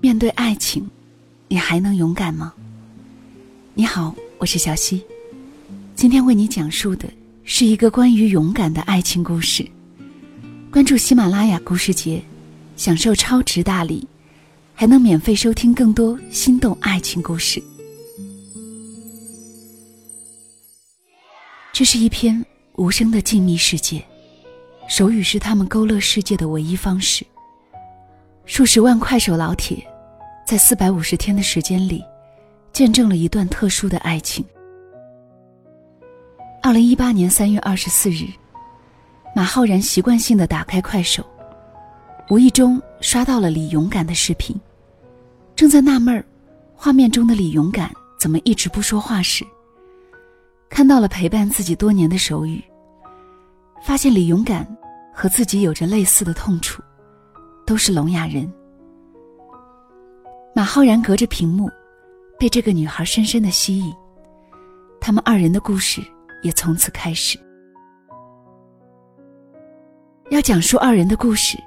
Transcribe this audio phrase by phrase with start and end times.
[0.00, 0.88] 面对爱情，
[1.48, 2.52] 你还能勇敢吗？
[3.72, 5.02] 你好，我是小溪，
[5.94, 7.08] 今天为你讲述的
[7.44, 9.66] 是一个关于勇敢的爱情故事。
[10.70, 12.22] 关注喜马拉雅故事节，
[12.76, 14.06] 享受超值大礼，
[14.74, 17.62] 还能免费收听更多心动爱情故事。
[21.72, 22.44] 这是一篇
[22.74, 24.04] 无声的静谧世界，
[24.88, 27.24] 手语是他们勾勒世界的唯一方式。
[28.56, 29.86] 数十万快手老铁，
[30.46, 32.02] 在四百五十天的时间里，
[32.72, 34.42] 见证了一段特殊的爱情。
[36.62, 38.24] 二零一八年三月二十四日，
[39.34, 41.22] 马浩然习惯性的打开快手，
[42.30, 44.58] 无意中刷到了李勇敢的视频。
[45.54, 46.24] 正在纳闷儿，
[46.74, 49.44] 画面中的李勇敢怎么一直不说话时，
[50.70, 52.64] 看到了陪伴自己多年的手语，
[53.82, 54.66] 发现李勇敢
[55.12, 56.82] 和自己有着类似的痛楚。
[57.66, 58.50] 都是聋哑人。
[60.54, 61.68] 马浩然隔着屏幕，
[62.38, 63.92] 被这个女孩深深的吸引，
[65.00, 66.00] 他们二人的故事
[66.42, 67.38] 也从此开始。
[70.30, 71.58] 要讲述二人的故事，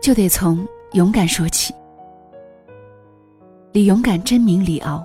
[0.00, 1.74] 就得从勇敢说起。
[3.72, 5.04] 李勇敢真名李敖，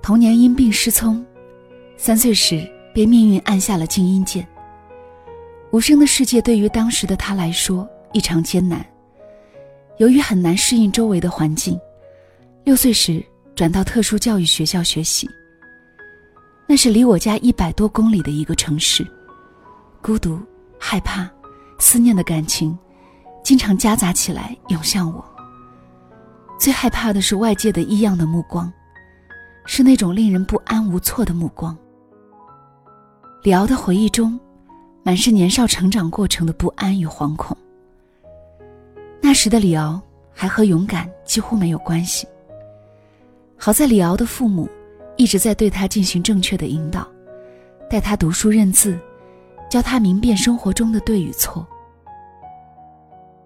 [0.00, 1.24] 童年因病失聪，
[1.96, 4.46] 三岁时被命运按下了静音键。
[5.70, 8.84] 无声的世界对于当时的他来说异常艰难。
[10.00, 11.78] 由于很难适应周围的环境，
[12.64, 13.22] 六岁时
[13.54, 15.28] 转到特殊教育学校学习。
[16.66, 19.06] 那是离我家一百多公里的一个城市，
[20.00, 20.40] 孤独、
[20.78, 21.30] 害怕、
[21.78, 22.76] 思念的感情，
[23.44, 25.22] 经常夹杂起来涌向我。
[26.58, 28.72] 最害怕的是外界的异样的目光，
[29.66, 31.76] 是那种令人不安无措的目光。
[33.42, 34.40] 李敖的回忆中，
[35.02, 37.54] 满是年少成长过程的不安与惶恐。
[39.22, 40.00] 那时的李敖
[40.32, 42.26] 还和勇敢几乎没有关系。
[43.56, 44.68] 好在李敖的父母
[45.16, 47.06] 一直在对他进行正确的引导，
[47.88, 48.98] 带他读书认字，
[49.68, 51.66] 教他明辨生活中的对与错。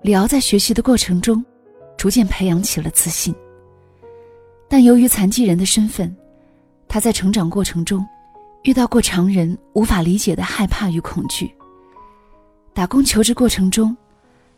[0.02, 1.44] 李敖在学习的过程中，
[1.96, 3.34] 逐渐培养起了自信。
[4.68, 6.14] 但由于残疾人的身份，
[6.86, 8.06] 他在成长过程中
[8.62, 11.52] 遇到过常人无法理解的害怕与恐惧。
[12.72, 13.94] 打工求职过程中。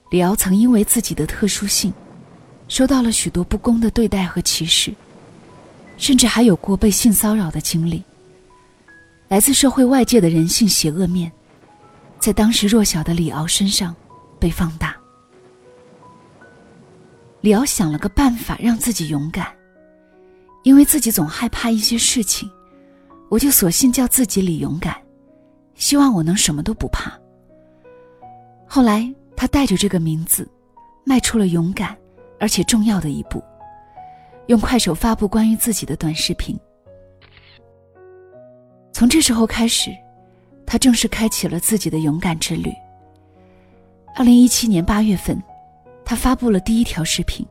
[0.08, 1.92] 李敖曾因为自己的特殊性，
[2.68, 4.94] 受到了许多不公的对待和歧视，
[5.96, 8.02] 甚至还有过被性骚扰的经历。
[9.26, 11.30] 来自社会外界的人性邪恶面，
[12.20, 13.94] 在当时弱小的李敖身上
[14.38, 14.96] 被放大。
[17.40, 19.52] 李敖想了个办法让自己勇敢，
[20.62, 22.48] 因为自己总害怕一些事情，
[23.28, 24.96] 我就索性叫自己李勇敢，
[25.74, 27.12] 希望我能什么都不怕。
[28.68, 29.12] 后来。
[29.36, 30.48] 他带着这个名字，
[31.04, 31.96] 迈出了勇敢
[32.40, 33.42] 而且重要的一步，
[34.46, 36.58] 用快手发布关于自己的短视频。
[38.92, 39.90] 从这时候开始，
[40.64, 42.72] 他正式开启了自己的勇敢之旅。
[44.14, 45.40] 二零一七年八月份，
[46.02, 47.46] 他发布了第一条视频，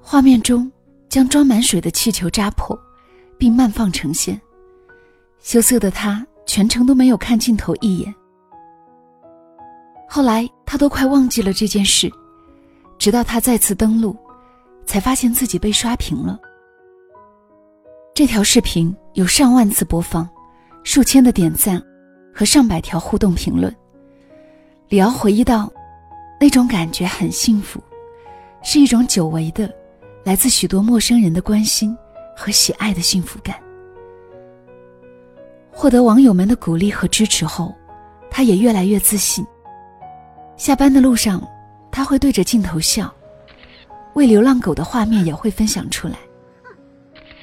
[0.00, 0.72] 画面中
[1.10, 2.78] 将装满水的气球扎破，
[3.38, 4.40] 并慢放呈现。
[5.38, 8.14] 羞涩的他全程都没有看镜头一眼。
[10.14, 12.12] 后来他都快忘记了这件事，
[12.98, 14.14] 直到他再次登录，
[14.84, 16.38] 才发现自己被刷屏了。
[18.12, 20.28] 这条视频有上万次播放，
[20.84, 21.82] 数千的点赞，
[22.30, 23.74] 和上百条互动评论。
[24.90, 25.72] 李敖回忆道
[26.38, 27.82] ：“那种感觉很幸福，
[28.62, 29.72] 是一种久违的，
[30.24, 31.96] 来自许多陌生人的关心
[32.36, 33.56] 和喜爱的幸福感。”
[35.72, 37.74] 获得网友们的鼓励和支持后，
[38.30, 39.42] 他也越来越自信。
[40.62, 41.42] 下班的路上，
[41.90, 43.12] 他会对着镜头笑，
[44.14, 46.14] 喂流浪狗的画面也会分享出来。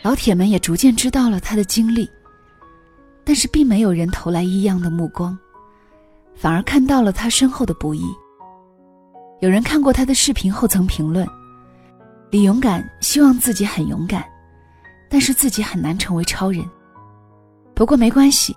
[0.02, 2.09] 老铁们也逐渐知道了他的经历，
[3.25, 5.38] 但是并没有人投来异样的目光，
[6.34, 8.06] 反而看到了他身后的不易。
[9.41, 11.27] 有人看过他的视频后曾评论
[12.31, 14.24] ：“李勇敢希望自己很勇敢，
[15.10, 16.63] 但是自己很难成为超人。
[17.75, 18.56] 不过没关系，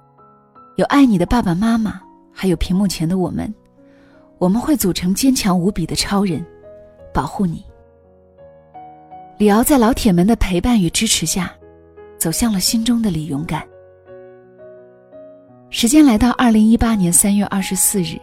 [0.77, 2.01] 有爱你的爸爸妈妈，
[2.33, 3.53] 还有屏幕前的我们。”
[4.43, 6.45] 我们会组成坚强无比的超人，
[7.15, 7.65] 保护你。
[9.39, 11.55] 李敖在老铁们的陪伴与支持下，
[12.19, 13.65] 走向了心中的李勇敢。
[15.71, 18.21] 时间来到二零一八年三月二十四日，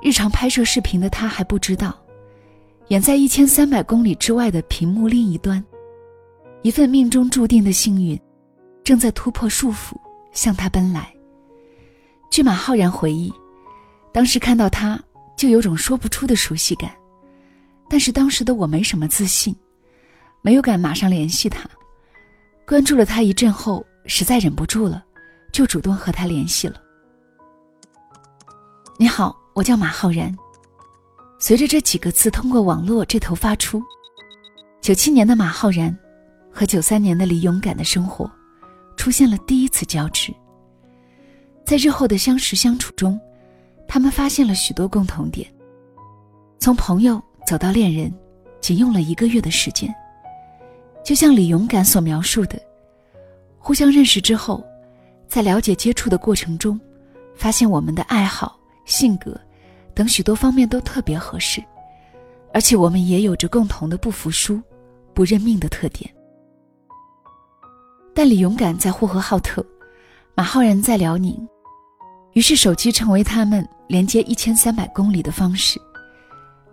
[0.00, 1.92] 日常拍摄视频的他还不知道，
[2.90, 5.60] 远在一千三百公里之外的屏幕另一端，
[6.62, 8.16] 一份命中注定的幸运，
[8.84, 9.96] 正在突破束缚
[10.30, 11.12] 向他奔来。
[12.30, 13.32] 据马浩然回忆，
[14.12, 14.96] 当时看到他。
[15.36, 16.90] 就有种说不出的熟悉感，
[17.88, 19.54] 但是当时的我没什么自信，
[20.42, 21.68] 没有敢马上联系他。
[22.66, 25.04] 关注了他一阵后，实在忍不住了，
[25.52, 26.80] 就主动和他联系了。
[28.96, 30.34] 你好，我叫马浩然。
[31.38, 33.82] 随着这几个字通过网络这头发出，
[34.80, 35.94] 九七年的马浩然
[36.50, 38.30] 和九三年的李勇敢的生活
[38.96, 40.32] 出现了第一次交织。
[41.66, 43.20] 在日后的相识相处中，
[43.86, 45.48] 他们发现了许多共同点。
[46.58, 48.12] 从朋友走到恋人，
[48.60, 49.94] 仅用了一个月的时间。
[51.04, 52.58] 就像李勇敢所描述的，
[53.58, 54.64] 互相认识之后，
[55.28, 56.80] 在了解接触的过程中，
[57.34, 58.58] 发现我们的爱好。
[58.86, 59.34] 性格
[59.94, 61.64] 等许多方面都特别合适，
[62.52, 64.60] 而且我们也有着共同的不服输、
[65.14, 66.14] 不认命的特点。
[68.14, 69.64] 但李勇敢在呼和浩特，
[70.34, 71.48] 马浩然在辽宁，
[72.34, 75.80] 于是手机成为他们连接一千三百公里的方式。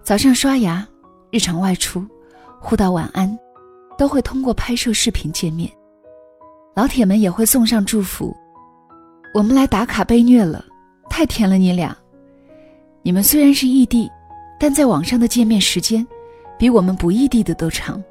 [0.03, 0.85] 早上刷牙、
[1.31, 2.05] 日常外出、
[2.59, 3.37] 互道晚安，
[3.97, 5.71] 都会通过拍摄视频见面。
[6.73, 8.35] 老铁们也会送上祝福。
[9.33, 10.65] 我们来打卡被虐了，
[11.09, 11.95] 太甜了你俩。
[13.03, 14.09] 你们虽然是异地，
[14.59, 16.05] 但在网上的见面时间，
[16.57, 18.03] 比我们不异地的都长。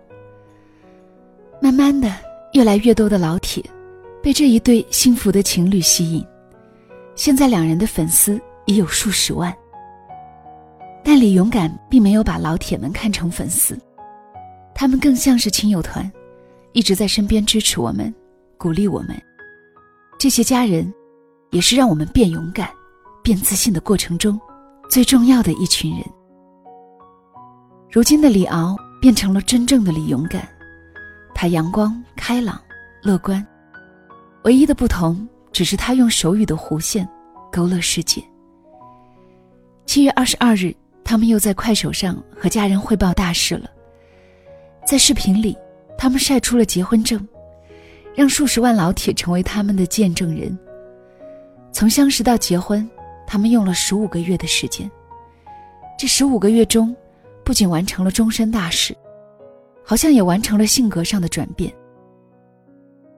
[1.61, 2.14] 慢慢的，
[2.52, 3.62] 越来越多的老铁
[4.23, 6.25] 被这一对幸福的情侣吸引，
[7.14, 9.54] 现在两人的粉丝已有数十万。
[11.02, 13.78] 但李勇敢并没有把老铁们看成粉丝，
[14.74, 16.10] 他们更像是亲友团，
[16.72, 18.14] 一直在身边支持我们，
[18.58, 19.20] 鼓励我们。
[20.18, 20.92] 这些家人，
[21.50, 22.68] 也是让我们变勇敢、
[23.22, 24.38] 变自信的过程中。
[24.90, 26.04] 最重要的一群人。
[27.92, 30.46] 如今的李敖变成了真正的李勇敢，
[31.32, 32.60] 他阳光开朗、
[33.02, 33.44] 乐观，
[34.42, 37.08] 唯一的不同只是他用手语的弧线
[37.50, 38.23] 勾勒世界。
[39.87, 40.75] 七月二十二日，
[41.05, 43.69] 他们又在快手上和家人汇报大事了。
[44.87, 45.56] 在视频里，
[45.99, 47.26] 他们晒出了结婚证，
[48.14, 50.56] 让数十万老铁成为他们的见证人。
[51.73, 52.88] 从相识到结婚。
[53.32, 54.91] 他们用了十五个月的时间，
[55.97, 56.93] 这十五个月中，
[57.44, 58.93] 不仅完成了终身大事，
[59.85, 61.73] 好像也完成了性格上的转变。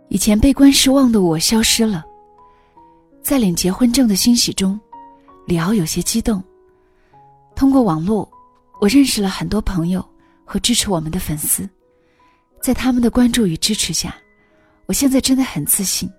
[0.08, 2.05] 以前悲观失望的我消失了，
[3.22, 4.78] 在领结婚证的欣喜中，
[5.46, 6.42] 李敖有些激动。
[7.54, 8.28] 通过网络，
[8.80, 10.04] 我认识了很多朋友
[10.44, 11.69] 和支持我们的粉丝，
[12.60, 14.14] 在他们的关注与支持下，
[14.86, 16.10] 我现在真的很自信，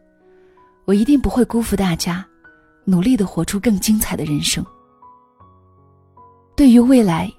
[0.85, 2.25] 我一定不会辜负大家。
[2.85, 4.65] 努力的活出更精彩的人生。
[6.53, 7.31] 对于未来，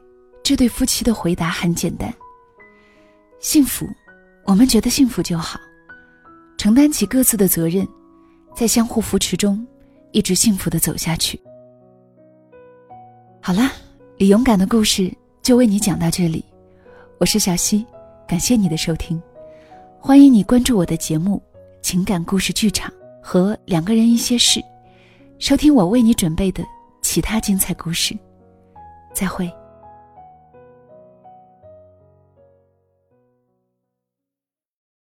[0.43, 2.11] 这对夫妻的回答很简单：
[3.41, 3.87] 幸福，
[4.47, 5.61] 我们觉得幸福就好，
[6.57, 7.87] 承担起各自的责任，
[8.55, 9.67] 在相互扶持中，
[10.13, 11.41] 一直幸福的走下去。
[13.41, 13.73] 好啦，
[14.17, 15.13] 李勇敢的故事
[15.43, 16.45] 就为你讲到这里，
[17.19, 17.85] 我是小溪，
[18.29, 19.21] 感谢你的收听，
[19.99, 21.43] 欢迎你关注我的节目
[21.83, 22.91] 《情感故事剧场》
[23.21, 24.63] 和两个人一些事。
[25.41, 26.65] 收听我为你准备的
[27.03, 28.17] 其他精彩故事，
[29.13, 29.53] 再会。